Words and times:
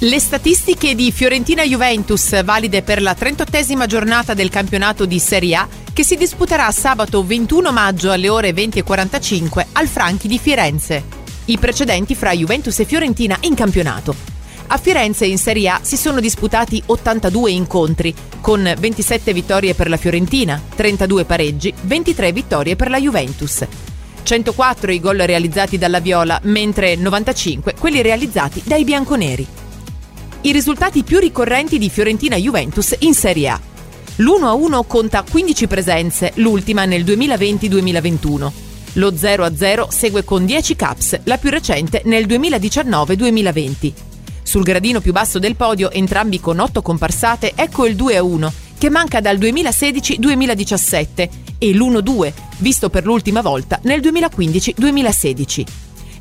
Le 0.00 0.20
statistiche 0.20 0.94
di 0.94 1.10
Fiorentina 1.10 1.62
Juventus 1.62 2.44
valide 2.44 2.82
per 2.82 3.00
la 3.00 3.16
38esima 3.18 3.86
giornata 3.86 4.34
del 4.34 4.50
campionato 4.50 5.06
di 5.06 5.18
Serie 5.18 5.54
A 5.54 5.66
che 5.90 6.04
si 6.04 6.16
disputerà 6.16 6.70
sabato 6.70 7.24
21 7.24 7.72
maggio 7.72 8.10
alle 8.10 8.28
ore 8.28 8.50
20.45 8.50 9.68
al 9.72 9.86
Franchi 9.86 10.28
di 10.28 10.38
Firenze. 10.38 11.02
I 11.46 11.56
precedenti 11.56 12.14
fra 12.14 12.32
Juventus 12.32 12.78
e 12.78 12.84
Fiorentina 12.84 13.38
in 13.40 13.54
campionato. 13.54 14.14
A 14.66 14.76
Firenze 14.76 15.24
in 15.24 15.38
Serie 15.38 15.70
A 15.70 15.80
si 15.80 15.96
sono 15.96 16.20
disputati 16.20 16.82
82 16.84 17.50
incontri, 17.52 18.14
con 18.42 18.70
27 18.78 19.32
vittorie 19.32 19.72
per 19.72 19.88
la 19.88 19.96
Fiorentina, 19.96 20.60
32 20.74 21.24
pareggi, 21.24 21.72
23 21.80 22.32
vittorie 22.32 22.76
per 22.76 22.90
la 22.90 23.00
Juventus. 23.00 23.66
104 24.24 24.92
i 24.92 25.00
gol 25.00 25.16
realizzati 25.16 25.78
dalla 25.78 26.00
Viola, 26.00 26.38
mentre 26.42 26.96
95 26.96 27.76
quelli 27.78 28.02
realizzati 28.02 28.60
dai 28.62 28.84
bianconeri 28.84 29.64
i 30.42 30.52
risultati 30.52 31.02
più 31.02 31.18
ricorrenti 31.18 31.78
di 31.78 31.90
Fiorentina 31.90 32.36
Juventus 32.36 32.94
in 33.00 33.14
Serie 33.14 33.48
A. 33.48 33.60
L'1-1 34.16 34.86
conta 34.86 35.24
15 35.28 35.66
presenze, 35.66 36.32
l'ultima 36.36 36.84
nel 36.84 37.04
2020-2021. 37.04 38.50
Lo 38.94 39.10
0-0 39.10 39.88
segue 39.88 40.24
con 40.24 40.46
10 40.46 40.76
caps, 40.76 41.20
la 41.24 41.36
più 41.36 41.50
recente 41.50 42.02
nel 42.04 42.26
2019-2020. 42.26 43.92
Sul 44.42 44.62
gradino 44.62 45.00
più 45.00 45.12
basso 45.12 45.38
del 45.38 45.56
podio, 45.56 45.90
entrambi 45.90 46.40
con 46.40 46.60
8 46.60 46.80
comparsate, 46.80 47.52
ecco 47.54 47.84
il 47.84 47.96
2-1, 47.96 48.50
che 48.78 48.88
manca 48.90 49.20
dal 49.20 49.36
2016-2017, 49.38 51.28
e 51.58 51.72
l'1-2, 51.72 52.32
visto 52.58 52.88
per 52.88 53.04
l'ultima 53.04 53.40
volta 53.40 53.80
nel 53.82 54.00
2015-2016. 54.00 55.64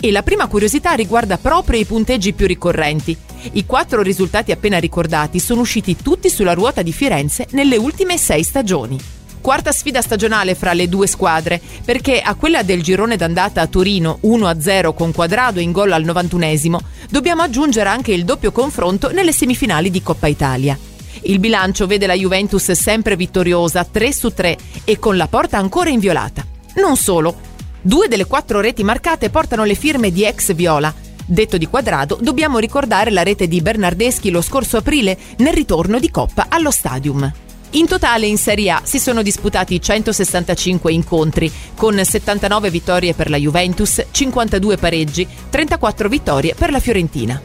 E 0.00 0.10
la 0.10 0.22
prima 0.22 0.46
curiosità 0.46 0.92
riguarda 0.92 1.38
proprio 1.38 1.80
i 1.80 1.84
punteggi 1.84 2.32
più 2.32 2.46
ricorrenti. 2.46 3.16
I 3.52 3.66
quattro 3.66 4.02
risultati 4.02 4.52
appena 4.52 4.78
ricordati 4.78 5.38
sono 5.38 5.60
usciti 5.60 5.96
tutti 5.96 6.28
sulla 6.28 6.54
ruota 6.54 6.82
di 6.82 6.92
Firenze 6.92 7.46
nelle 7.50 7.76
ultime 7.76 8.18
sei 8.18 8.42
stagioni. 8.42 8.98
Quarta 9.40 9.72
sfida 9.72 10.02
stagionale 10.02 10.54
fra 10.54 10.72
le 10.72 10.88
due 10.88 11.06
squadre, 11.06 11.60
perché 11.84 12.20
a 12.20 12.34
quella 12.34 12.62
del 12.62 12.82
girone 12.82 13.16
d'andata 13.16 13.60
a 13.60 13.66
Torino 13.66 14.18
1-0 14.22 14.94
con 14.94 15.12
Quadrado 15.12 15.60
in 15.60 15.72
gol 15.72 15.92
al 15.92 16.04
91esimo, 16.04 16.78
dobbiamo 17.08 17.42
aggiungere 17.42 17.88
anche 17.88 18.12
il 18.12 18.24
doppio 18.24 18.52
confronto 18.52 19.10
nelle 19.10 19.32
semifinali 19.32 19.90
di 19.90 20.02
Coppa 20.02 20.26
Italia. 20.26 20.78
Il 21.22 21.38
bilancio 21.38 21.86
vede 21.86 22.06
la 22.06 22.14
Juventus 22.14 22.70
sempre 22.72 23.16
vittoriosa 23.16 23.84
3 23.84 24.12
su 24.12 24.32
3 24.32 24.56
e 24.84 24.98
con 24.98 25.16
la 25.16 25.28
porta 25.28 25.56
ancora 25.58 25.90
inviolata. 25.90 26.46
Non 26.74 26.96
solo, 26.96 27.48
Due 27.80 28.08
delle 28.08 28.26
quattro 28.26 28.60
reti 28.60 28.82
marcate 28.82 29.30
portano 29.30 29.64
le 29.64 29.74
firme 29.74 30.10
di 30.10 30.24
ex 30.24 30.52
Viola. 30.52 30.92
Detto 31.30 31.58
di 31.58 31.66
quadrado, 31.66 32.16
dobbiamo 32.22 32.58
ricordare 32.58 33.10
la 33.10 33.22
rete 33.22 33.48
di 33.48 33.60
Bernardeschi 33.60 34.30
lo 34.30 34.40
scorso 34.40 34.78
aprile 34.78 35.14
nel 35.36 35.52
ritorno 35.52 35.98
di 35.98 36.10
Coppa 36.10 36.46
allo 36.48 36.70
Stadium. 36.70 37.30
In 37.72 37.86
totale 37.86 38.24
in 38.24 38.38
Serie 38.38 38.70
A 38.70 38.80
si 38.82 38.98
sono 38.98 39.20
disputati 39.20 39.78
165 39.78 40.90
incontri, 40.90 41.52
con 41.76 42.02
79 42.02 42.70
vittorie 42.70 43.12
per 43.12 43.28
la 43.28 43.36
Juventus, 43.36 44.06
52 44.10 44.78
pareggi, 44.78 45.28
34 45.50 46.08
vittorie 46.08 46.54
per 46.54 46.70
la 46.70 46.80
Fiorentina. 46.80 47.38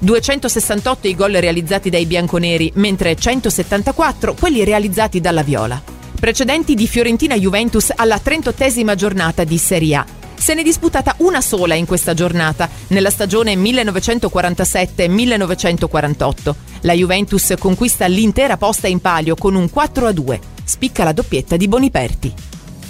268 0.00 1.06
i 1.06 1.14
gol 1.14 1.34
realizzati 1.34 1.90
dai 1.90 2.06
bianconeri, 2.06 2.72
mentre 2.74 3.14
174 3.14 4.34
quelli 4.34 4.64
realizzati 4.64 5.20
dalla 5.20 5.44
Viola 5.44 5.80
precedenti 6.18 6.74
di 6.74 6.88
Fiorentina 6.88 7.36
Juventus 7.36 7.92
alla 7.94 8.16
38esima 8.16 8.96
giornata 8.96 9.44
di 9.44 9.56
Serie 9.56 9.94
A. 9.94 10.17
Se 10.38 10.54
ne 10.54 10.60
è 10.60 10.64
disputata 10.64 11.14
una 11.18 11.40
sola 11.40 11.74
in 11.74 11.84
questa 11.84 12.14
giornata, 12.14 12.70
nella 12.88 13.10
stagione 13.10 13.54
1947-1948. 13.54 16.54
La 16.82 16.92
Juventus 16.94 17.54
conquista 17.58 18.06
l'intera 18.06 18.56
posta 18.56 18.86
in 18.86 19.00
palio 19.00 19.34
con 19.34 19.56
un 19.56 19.64
4-2. 19.64 20.38
Spicca 20.64 21.02
la 21.04 21.12
doppietta 21.12 21.56
di 21.56 21.66
Boniperti. 21.68 22.32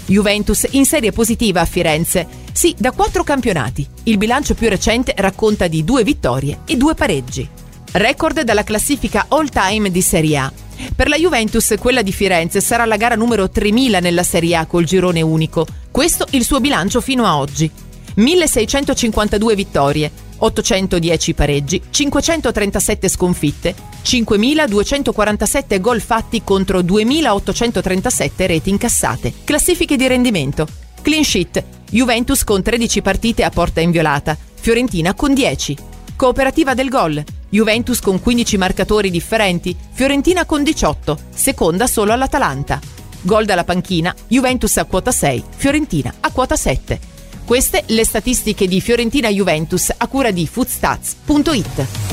Juventus 0.06 0.66
in 0.70 0.86
serie 0.86 1.10
positiva 1.10 1.62
a 1.62 1.64
Firenze. 1.64 2.28
Sì, 2.52 2.76
da 2.78 2.92
quattro 2.92 3.24
campionati. 3.24 3.84
Il 4.04 4.18
bilancio 4.18 4.54
più 4.54 4.68
recente 4.68 5.14
racconta 5.16 5.66
di 5.68 5.84
due 5.84 6.04
vittorie 6.04 6.60
e 6.64 6.76
due 6.76 6.94
pareggi. 6.94 7.48
Record 7.92 8.42
dalla 8.42 8.64
classifica 8.64 9.24
all 9.28 9.48
time 9.48 9.90
di 9.90 10.02
Serie 10.02 10.36
A. 10.36 10.52
Per 10.94 11.08
la 11.08 11.16
Juventus 11.16 11.74
quella 11.78 12.02
di 12.02 12.12
Firenze 12.12 12.60
sarà 12.60 12.84
la 12.84 12.96
gara 12.96 13.14
numero 13.14 13.48
3000 13.48 14.00
nella 14.00 14.22
Serie 14.22 14.56
A 14.56 14.66
col 14.66 14.84
girone 14.84 15.20
unico. 15.20 15.66
Questo 15.90 16.26
il 16.30 16.44
suo 16.44 16.60
bilancio 16.60 17.00
fino 17.00 17.24
a 17.24 17.38
oggi. 17.38 17.70
1652 18.14 19.54
vittorie, 19.54 20.10
810 20.38 21.34
pareggi, 21.34 21.82
537 21.90 23.08
sconfitte, 23.08 23.74
5247 24.02 25.80
gol 25.80 26.00
fatti 26.00 26.42
contro 26.42 26.82
2837 26.82 28.46
reti 28.46 28.70
incassate. 28.70 29.32
Classifiche 29.44 29.96
di 29.96 30.06
rendimento. 30.06 30.66
Clean 31.02 31.24
sheet. 31.24 31.64
Juventus 31.90 32.44
con 32.44 32.62
13 32.62 33.02
partite 33.02 33.44
a 33.44 33.50
porta 33.50 33.80
inviolata, 33.80 34.36
Fiorentina 34.54 35.14
con 35.14 35.32
10. 35.32 35.76
Cooperativa 36.16 36.74
del 36.74 36.88
gol. 36.88 37.24
Juventus 37.50 38.00
con 38.00 38.20
15 38.20 38.58
marcatori 38.58 39.10
differenti, 39.10 39.76
Fiorentina 39.92 40.44
con 40.44 40.62
18, 40.62 41.18
seconda 41.34 41.86
solo 41.86 42.12
all'Atalanta. 42.12 42.80
Gol 43.22 43.44
dalla 43.44 43.64
panchina, 43.64 44.14
Juventus 44.28 44.76
a 44.76 44.84
quota 44.84 45.10
6, 45.10 45.44
Fiorentina 45.56 46.14
a 46.20 46.30
quota 46.30 46.56
7. 46.56 47.00
Queste 47.44 47.84
le 47.86 48.04
statistiche 48.04 48.68
di 48.68 48.80
Fiorentina 48.80 49.28
Juventus 49.28 49.92
a 49.96 50.06
cura 50.06 50.30
di 50.30 50.46
foodstats.it. 50.46 52.07